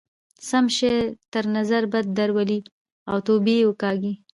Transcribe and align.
سم 0.49 0.65
شی 0.77 0.93
تر 1.31 1.43
نظر 1.57 1.81
بد 1.91 2.05
درولئ 2.17 2.61
او 3.09 3.17
توبې 3.27 3.55
وکاږئ. 3.65 4.13